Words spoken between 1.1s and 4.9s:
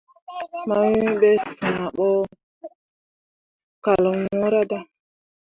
be, sããh bo kal wɲǝǝra dan.